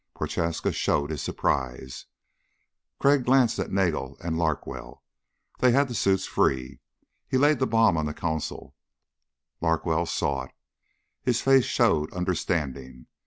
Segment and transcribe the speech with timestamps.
[0.15, 2.07] Prochaska showed his surprise.
[2.97, 5.03] Crag glanced at Nagel and Larkwell.
[5.59, 6.79] They had the suits free.
[7.27, 8.73] He laid the bomb on the console.
[9.61, 10.53] Larkwell saw it.
[11.21, 13.05] His face showed understanding.